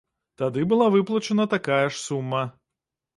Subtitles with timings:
[0.41, 2.41] Тады была выплачана такая ж сума.